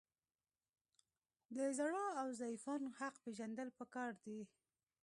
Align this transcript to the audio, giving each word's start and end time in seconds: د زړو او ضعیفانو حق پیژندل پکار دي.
د 1.55 1.57
زړو 1.77 2.03
او 2.19 2.27
ضعیفانو 2.39 2.87
حق 2.99 3.15
پیژندل 3.23 3.69
پکار 3.79 4.11
دي. 4.25 4.39